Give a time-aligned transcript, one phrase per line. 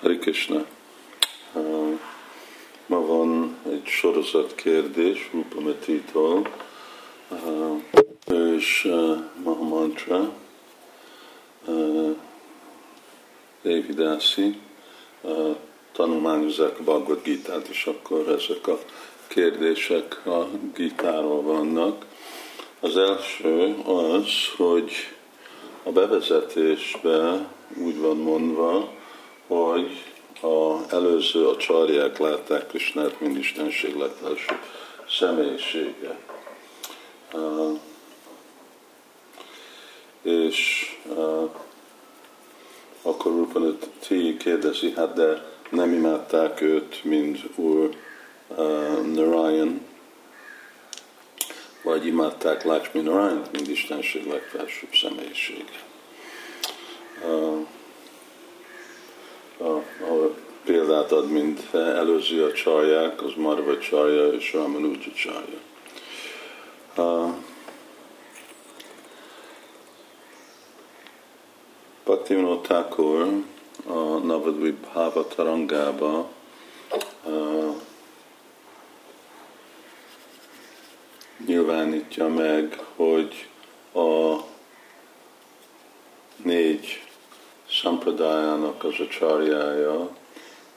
[0.00, 0.64] Hari Krishna.
[2.86, 6.48] Ma van egy sorozat kérdés Rupametitól,
[8.56, 8.88] és
[9.42, 10.32] Mahamantra,
[13.62, 14.58] Devidászi,
[15.92, 18.78] tanulmányozzák a Bhagavad Gita-t, és akkor ezek a
[19.26, 22.06] kérdések a gitáról vannak.
[22.80, 24.92] Az első az, hogy
[25.82, 28.98] a bevezetésben úgy van mondva,
[29.50, 30.04] hogy
[30.42, 34.58] a előző a csarják látták Krisnát, mint Istenség legfelsőbb
[35.08, 36.18] személyisége.
[37.32, 37.78] Uh,
[40.22, 41.50] és uh,
[43.02, 47.96] akkor Rupanati kérdezi, hát de nem imádták őt, mint úr
[48.48, 49.86] uh, Narayan,
[51.82, 55.84] vagy imádták Lakshmi Narayan, mint Istenség legfelsőbb személyisége.
[57.24, 57.66] Uh,
[59.60, 65.58] ahol példát ad, mint előző a csarják, az Marva csarja és Ramanuja csarja.
[66.96, 67.34] Uh,
[72.04, 73.44] Bhaktivinoda Thakur
[73.86, 76.30] a Navadvip Bhava Tarangába
[81.46, 83.48] nyilvánítja meg, hogy
[83.94, 84.36] a
[86.36, 87.09] négy
[87.80, 90.08] Sampradájának az a csarjája,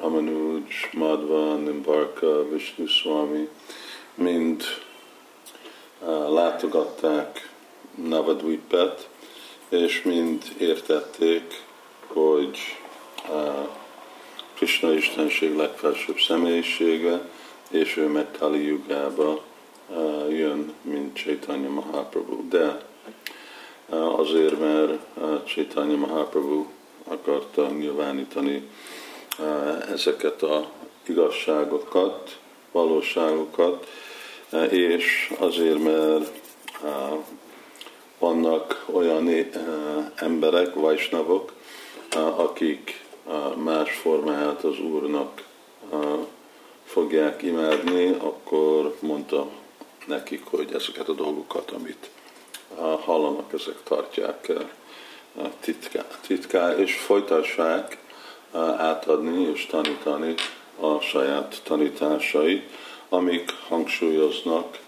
[0.00, 3.48] Ramanuj, Madhva, Nimbarka, Vishnu Swami,
[4.14, 4.62] mind
[6.00, 7.50] uh, látogatták
[7.94, 9.08] Navadvipet,
[9.68, 11.62] és mind értették,
[12.06, 12.58] hogy
[13.28, 13.68] uh,
[14.54, 17.28] Krishna Istenség legfelsőbb személyisége,
[17.70, 19.42] és ő meg Kali Yugába
[19.88, 22.48] uh, jön, mint Chaitanya Mahaprabhu.
[22.48, 22.82] De
[24.16, 24.98] azért, mert
[25.44, 26.66] Chaitanya Mahaprabhu
[27.04, 28.68] akarta nyilvánítani
[29.92, 30.70] ezeket a
[31.06, 32.38] igazságokat,
[32.72, 33.86] valóságokat,
[34.70, 36.30] és azért, mert
[38.18, 39.28] vannak olyan
[40.14, 41.52] emberek, vajsnavok,
[42.36, 43.04] akik
[43.56, 45.42] más formáját az Úrnak
[46.84, 49.48] fogják imádni, akkor mondta
[50.06, 52.10] nekik, hogy ezeket a dolgokat, amit
[53.04, 54.52] hallanak, ezek tartják
[55.60, 57.98] titká, titká, és folytassák
[58.76, 60.34] átadni és tanítani
[60.80, 62.70] a saját tanításait,
[63.08, 64.78] amik hangsúlyoznak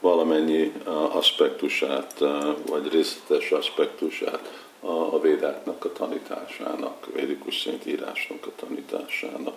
[0.00, 0.72] valamennyi
[1.12, 2.18] aspektusát,
[2.66, 9.56] vagy részletes aspektusát a védáknak a tanításának, védikus szentírásnak a tanításának.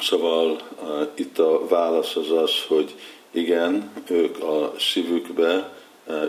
[0.00, 0.60] Szóval
[1.14, 2.94] itt a válasz az az, hogy
[3.30, 5.80] igen, ők a szívükbe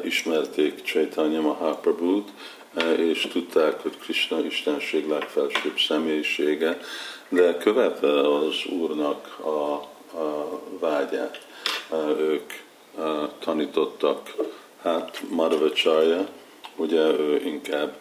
[0.04, 2.30] ismerték Chaitanya Mahaprabhu-t,
[2.74, 6.80] eh, és tudták, hogy Krishna Istenség legfelsőbb személyisége,
[7.30, 9.74] de követve az Úrnak a,
[10.18, 11.48] a vágyát,
[11.92, 12.52] eh, ők
[13.40, 14.34] tanítottak,
[14.82, 16.28] hát Madhavacharya,
[16.76, 17.98] ugye ő inkább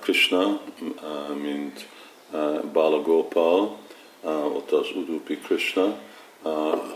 [0.00, 0.60] Krishna,
[1.42, 1.88] mint
[2.72, 3.76] Balagopal,
[4.54, 5.98] ott az Udupi Krishna,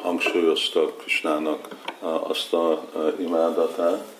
[0.03, 1.69] hangsúlyozta Krishnának
[2.00, 4.18] azt a imádatát,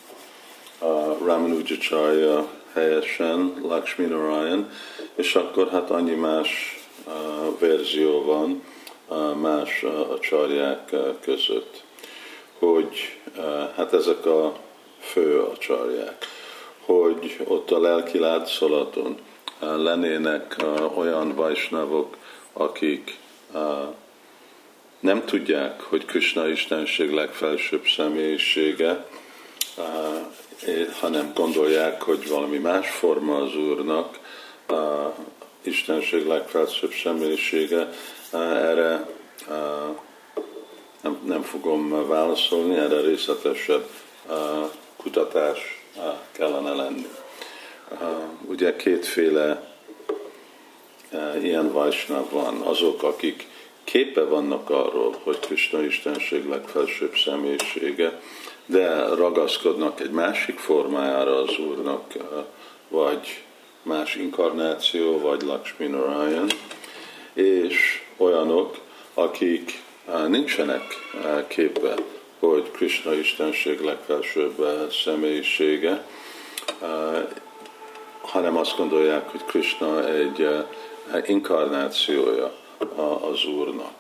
[1.25, 4.71] Ramanujacharya helyesen, Lakshmi Narayan,
[5.15, 6.78] és akkor hát annyi más
[7.59, 8.62] verzió van
[9.41, 11.83] más a csarják között,
[12.59, 13.19] hogy
[13.77, 14.56] hát ezek a
[15.00, 16.27] fő a csarják,
[16.84, 19.19] hogy ott a lelki látszolaton
[19.61, 20.56] lennének
[20.94, 22.17] olyan vajsnavok,
[22.53, 23.19] akik
[25.00, 29.06] nem tudják, hogy Krishna Istenség legfelsőbb személyisége,
[31.01, 34.19] hanem gondolják, hogy valami más forma az Úrnak,
[35.63, 37.89] Istenség legfelsőbb személyisége,
[38.33, 39.07] erre
[41.03, 43.89] nem, nem fogom válaszolni, erre részletesebb
[44.97, 45.59] kutatás
[46.33, 47.07] kellene lenni.
[48.47, 49.75] Ugye kétféle
[51.43, 53.47] ilyen vajsnav van, azok, akik
[53.85, 58.21] képe vannak arról, hogy Krishna Istenség legfelsőbb személyisége,
[58.69, 62.12] de ragaszkodnak egy másik formájára az Úrnak,
[62.88, 63.43] vagy
[63.82, 66.47] más inkarnáció, vagy Lakshmi Narayan,
[67.32, 68.79] és olyanok,
[69.15, 69.82] akik
[70.26, 70.82] nincsenek
[71.47, 71.94] képbe,
[72.38, 74.67] hogy Krishna Istenség legfelsőbb
[75.05, 76.06] személyisége,
[78.20, 80.49] hanem azt gondolják, hogy Krishna egy
[81.26, 82.53] inkarnációja
[83.31, 83.94] az Úrnak.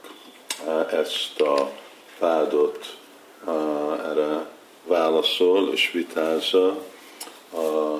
[0.90, 1.70] Ezt a
[2.18, 2.96] vádot
[4.04, 4.56] erre
[4.88, 6.66] válaszol és vitázza
[7.52, 7.96] a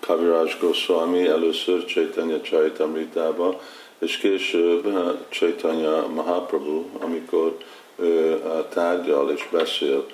[0.00, 3.60] Kaviraj Goswami először Chaitanya Chaitamritába,
[3.98, 4.86] és később
[5.28, 7.56] Chaitanya Mahaprabhu, amikor
[7.96, 10.06] ő tárgyal és beszél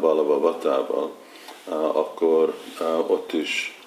[0.00, 1.10] Balavavatával,
[1.92, 2.54] akkor
[3.06, 3.78] ott is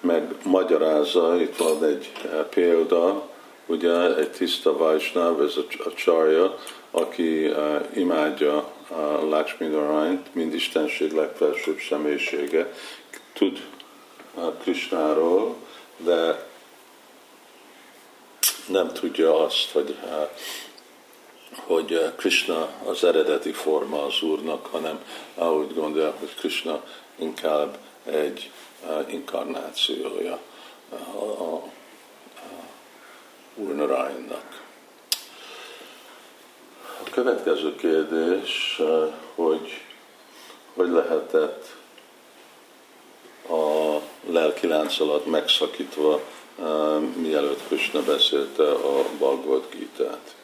[0.00, 2.12] megmagyarázza, itt van egy
[2.50, 3.28] példa,
[3.66, 5.54] ugye egy tiszta Vajsnav, ez
[5.84, 6.58] a csarja,
[6.90, 7.52] aki
[7.94, 8.72] imádja
[9.20, 12.72] Lakshmi Narayan-t, mind Istenség legfelsőbb személyisége,
[13.32, 13.60] tud
[14.60, 15.56] Krishnáról,
[15.96, 16.48] de
[18.68, 19.96] nem tudja azt, hogy,
[21.66, 25.04] hogy Krishna az eredeti forma az Úrnak, hanem
[25.34, 26.84] ahogy gondolja, hogy Krishna
[27.16, 28.50] inkább egy
[29.06, 30.38] inkarnációja
[30.88, 31.62] a, a, a
[33.54, 34.44] Úr Narayannak.
[34.48, 34.55] A
[37.16, 38.80] következő kérdés,
[39.34, 39.80] hogy
[40.74, 41.74] hogy lehetett
[43.48, 43.96] a
[44.30, 46.20] lelki láncolat megszakítva,
[47.16, 50.34] mielőtt Krishna beszélte a Bhagavad Gita-t.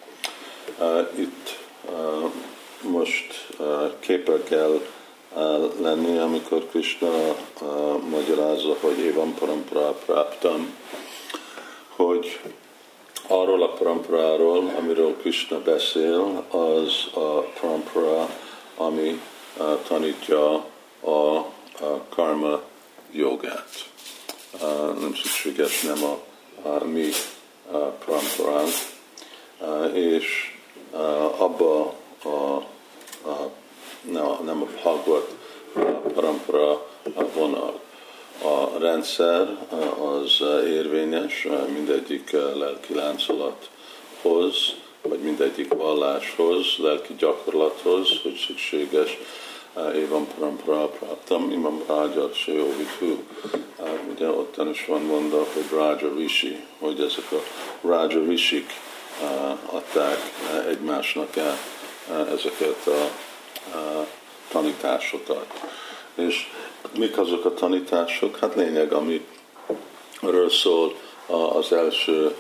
[1.14, 1.58] Itt
[2.82, 3.48] most
[3.98, 4.80] képel kell
[5.80, 7.36] lenni, amikor Krishna
[8.08, 10.74] magyarázza, hogy évan parampra práptam,
[11.88, 12.40] hogy
[14.82, 18.28] amiről Krishna beszél, az a parampra,
[18.76, 19.20] ami
[19.86, 20.52] tanítja
[21.00, 21.44] a,
[22.08, 22.60] karma
[23.10, 23.70] jogát.
[25.00, 26.18] Nem szükséges nem a,
[26.68, 27.10] a mi
[28.04, 28.72] paramparánk,
[29.94, 30.58] és
[31.36, 32.28] abba a,
[33.28, 33.50] a,
[34.42, 35.28] nem a Bhagavad
[36.14, 36.86] parampara
[37.34, 37.80] vonal
[38.44, 39.58] a rendszer
[39.98, 42.94] az érvényes mindegyik lelki
[44.22, 49.18] láncolathoz, vagy mindegyik valláshoz, lelki gyakorlathoz, hogy szükséges
[49.94, 53.16] Évam Parampara Praptam, Imam Raja Seo Vithu.
[54.14, 57.42] Ugye ottan is van mondva, hogy Raja Rishi, hogy ezek a
[57.88, 58.70] Raja Rishik
[59.66, 60.18] adták
[60.68, 61.58] egymásnak el
[62.32, 63.10] ezeket a
[64.48, 65.46] tanításokat.
[66.14, 66.46] És
[66.98, 68.38] mik azok a tanítások?
[68.38, 70.94] Hát lényeg, amiről szól
[71.52, 72.36] az első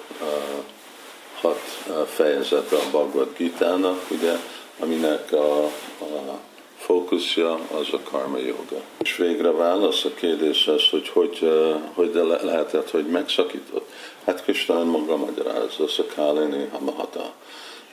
[1.42, 1.60] hat
[2.06, 4.32] fejezet a Bhagavad Gita-nak, ugye,
[4.78, 6.38] aminek a, a
[6.76, 8.82] fókuszja az a karma joga.
[8.98, 11.50] És végre válasz a kérdéshez, hogy hogy,
[11.94, 13.90] hogy de lehetett, hogy megszakított.
[14.24, 17.32] Hát Krishna maga magyarázza, a kálini hamahata,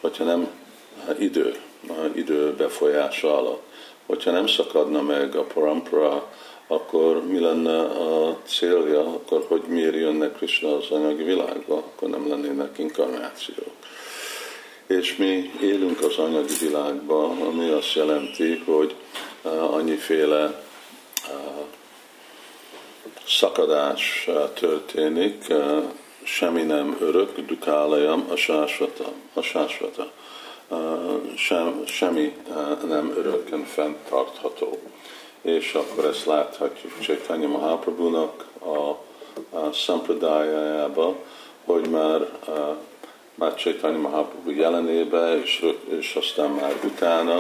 [0.01, 0.50] hogyha nem
[1.19, 1.56] idő,
[2.13, 3.63] idő befolyása alatt,
[4.06, 6.28] hogyha nem szakadna meg a parampara,
[6.71, 12.30] akkor mi lenne a célja, akkor hogy miért jönnek Krishna az anyagi világba, akkor nem
[12.30, 13.74] lennének inkarnációk.
[14.88, 18.95] És mi élünk az anyagi világban, ami azt jelenti, hogy
[19.71, 20.63] annyiféle
[23.27, 25.54] szakadás történik,
[26.24, 30.12] semmi nem örök, dukálajam, a sásvata, a sásvata.
[31.36, 32.36] Sem, semmi
[32.88, 34.80] nem örökön fenntartható
[35.41, 38.89] és akkor ezt láthatjuk Chaitanya Mahaprabhu-nak a,
[39.57, 41.15] a szampradájájába,
[41.65, 42.75] hogy már, a,
[43.36, 47.38] már Chaitanya Mahaprabhu jelenébe, és, és aztán már utána,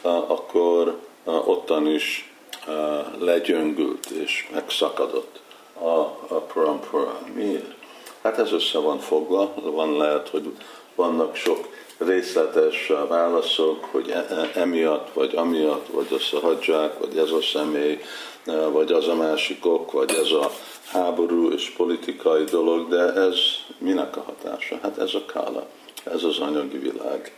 [0.00, 2.32] a, akkor a, ottan is
[2.66, 2.70] a,
[3.18, 5.40] legyöngült és megszakadott
[5.78, 5.98] a,
[6.28, 7.18] a parampara.
[7.34, 7.74] Miért?
[8.22, 10.52] Hát ez össze van fogva, van lehet, hogy
[10.96, 17.16] vannak sok részletes válaszok, hogy e, e, emiatt, vagy amiatt, vagy az a hadzsák, vagy
[17.16, 18.00] ez a személy,
[18.46, 20.50] e, vagy az a másik ok, vagy ez a
[20.86, 23.38] háború és politikai dolog, de ez
[23.78, 24.78] minek a hatása?
[24.82, 25.66] Hát ez a kála,
[26.04, 27.32] ez az anyagi világ,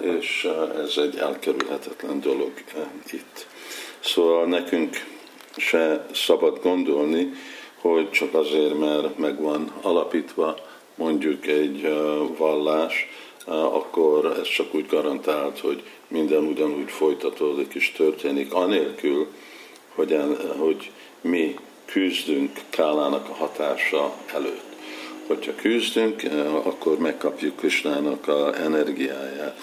[0.00, 0.48] és
[0.84, 2.52] ez egy elkerülhetetlen dolog
[3.10, 3.46] itt.
[4.00, 4.96] Szóval nekünk
[5.56, 7.32] se szabad gondolni,
[7.80, 10.56] hogy csak azért, mert meg van alapítva
[10.96, 11.94] mondjuk egy
[12.36, 13.08] vallás,
[13.46, 19.26] akkor ez csak úgy garantált, hogy minden ugyanúgy folytatódik és történik, anélkül,
[19.94, 20.16] hogy,
[20.58, 24.64] hogy mi küzdünk Kálának a hatása előtt.
[25.26, 26.22] Hogyha küzdünk,
[26.62, 29.60] akkor megkapjuk Krisnának a energiáját.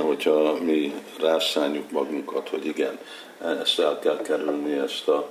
[0.00, 2.98] Hogyha mi rászálljuk magunkat, hogy igen,
[3.62, 5.28] ezt el kell kerülni, ezt a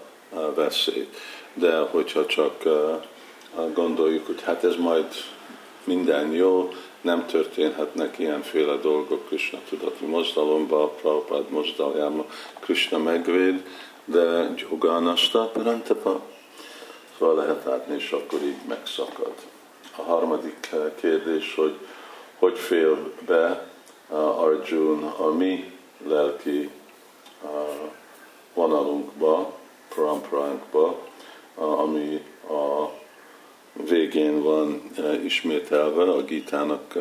[0.56, 1.16] veszélyt.
[1.54, 2.64] De hogyha csak
[3.74, 5.06] gondoljuk, hogy hát ez majd
[5.84, 12.26] minden jó, nem történhetnek ilyenféle dolgok Krishna tudati mozdalomba, Prabhupád mozdaljában
[12.60, 13.66] Krishna megvéd,
[14.06, 16.22] de Gyoganasta Parantapa,
[17.18, 19.34] szóval lehet látni, és akkor így megszakad.
[19.98, 20.70] A harmadik
[21.00, 21.78] kérdés, hogy
[22.40, 23.68] hogy fél be
[24.10, 25.72] Arjun a mi
[26.08, 26.70] lelki
[28.54, 29.54] vonalunkba,
[29.96, 31.00] parampránkba,
[31.56, 32.90] ami a
[33.84, 34.82] végén van
[35.24, 36.96] ismételve, a Gitának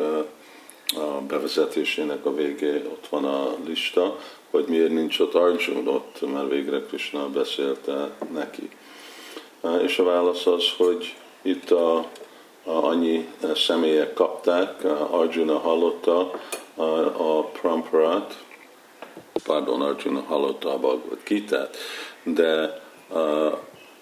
[0.95, 6.49] a bevezetésének a végé ott van a lista, hogy miért nincs ott Arjun ott, mert
[6.49, 8.69] végre Krishna beszélte neki.
[9.81, 11.97] És a válasz az, hogy itt a,
[12.63, 16.31] a annyi személyek kapták, Arjuna hallotta
[16.75, 16.83] a,
[17.17, 18.43] a Pramparát,
[19.43, 21.77] pardon, Arjuna hallotta a Bhagavad Gita-t,
[22.23, 23.19] de a,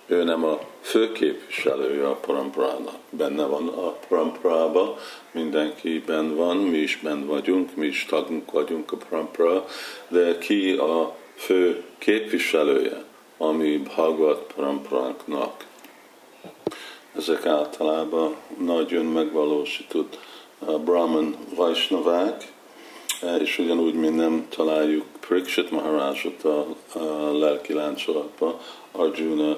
[0.05, 2.95] ő nem a főképviselője a paramprának.
[3.09, 4.95] Benne van a paramprában,
[5.31, 9.65] mindenki benne van, mi is benne vagyunk, mi is tagunk vagyunk a parampra,
[10.07, 13.03] de ki a fő képviselője,
[13.37, 15.65] ami Bhagavad parampránknak.
[17.15, 20.19] Ezek általában nagyon megvalósított
[20.59, 22.51] Brahman Vaisnavák,
[23.39, 26.67] és ugyanúgy, mint nem találjuk Prikshit Maharajot a,
[27.31, 28.57] lelki láncolatban,
[28.91, 29.57] Arjuna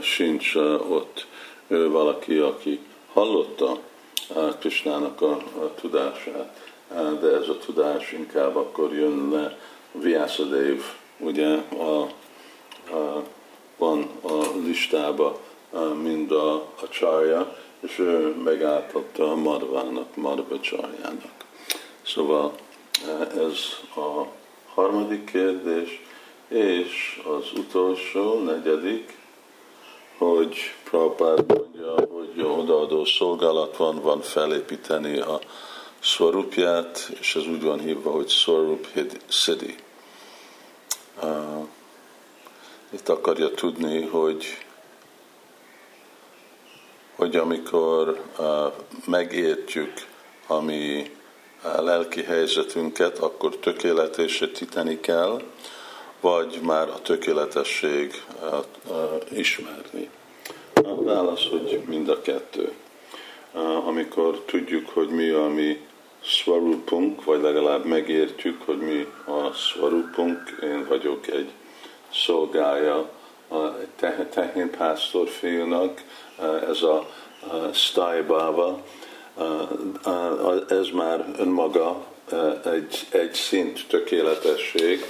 [0.00, 0.54] sincs
[0.88, 1.26] ott.
[1.66, 2.80] Ő valaki, aki
[3.12, 3.78] hallotta
[4.58, 5.38] Krisnának a,
[5.80, 6.60] tudását,
[7.20, 9.58] de ez a tudás inkább akkor jön le
[9.92, 10.82] Vyászadév,
[11.18, 12.00] ugye a,
[12.94, 13.22] a,
[13.76, 15.40] van a listába
[16.02, 21.44] mind a, a csarja, és ő megáltatta a marvának, marva csarjának.
[22.02, 22.52] Szóval
[23.36, 23.58] ez
[23.96, 24.26] a
[24.74, 26.02] harmadik kérdés,
[26.48, 29.18] és az utolsó, negyedik,
[30.20, 35.40] hogy Prabhupád mondja, hogy odaadó szolgálat van, van felépíteni a
[36.00, 38.86] szorupját, és ez úgy van hívva, hogy Swarup
[39.28, 39.74] Siddhi.
[41.22, 41.66] Uh,
[42.90, 44.44] itt akarja tudni, hogy
[47.16, 48.46] hogy amikor uh,
[49.06, 49.92] megértjük
[50.46, 51.10] a mi
[51.64, 55.42] uh, lelki helyzetünket, akkor tökéletesíteni kell,
[56.20, 58.24] vagy már a tökéletesség
[59.32, 60.10] ismerni?
[60.74, 62.72] A válasz, hogy mind a kettő.
[63.86, 65.80] Amikor tudjuk, hogy mi a mi
[66.24, 71.50] szvarupunk, vagy legalább megértjük, hogy mi a szvarupunk, én vagyok egy
[72.12, 73.10] szolgája
[73.80, 76.02] egy tehén pásztorfiúnak,
[76.68, 77.08] ez a
[77.72, 78.82] Stajbáva,
[80.68, 82.06] ez már önmaga
[82.64, 85.04] egy, egy szint tökéletesség,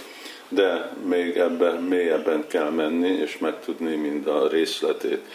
[0.50, 5.26] de még ebben mélyebben kell menni, és megtudni mind a részletét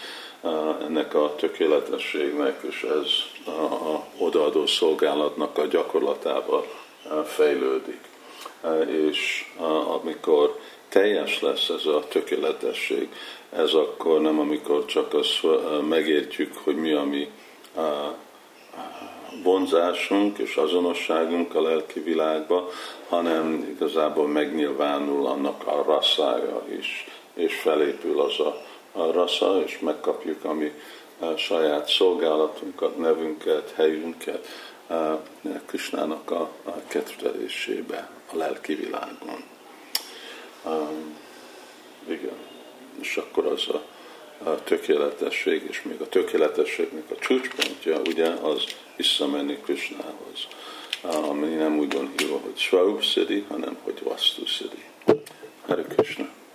[0.86, 3.10] ennek a tökéletességnek, és ez
[3.54, 6.66] a, a odaadó szolgálatnak a gyakorlatával
[7.24, 8.00] fejlődik.
[8.86, 9.52] És
[9.86, 10.58] amikor
[10.88, 13.08] teljes lesz ez a tökéletesség,
[13.56, 15.40] ez akkor nem amikor csak azt
[15.88, 17.28] megértjük, hogy mi a mi
[19.42, 22.70] vonzásunk és azonosságunk a lelki világba,
[23.08, 28.62] hanem igazából megnyilvánul annak a rasszája is, és felépül az a,
[28.92, 30.72] a rassza, és megkapjuk a mi
[31.18, 34.46] a saját szolgálatunkat, nevünket, helyünket
[35.66, 39.44] Krisnának a, a kettelésébe a lelki világon.
[40.64, 41.18] Um,
[42.08, 42.36] igen,
[43.00, 43.82] és akkor az a,
[44.42, 48.64] a tökéletesség, és még a tökéletességnek a csúcspontja, ugye, az
[48.96, 50.46] visszamenni Krishnához
[51.06, 54.84] ami nem úgy van hívva, hogy Swarup Siddhi, hanem hogy Vastu Siddhi.
[55.66, 56.28] Hare Krishna.